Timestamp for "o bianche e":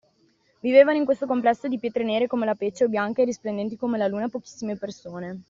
2.85-3.25